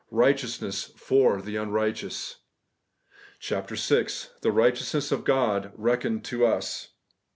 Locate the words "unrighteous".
1.57-2.37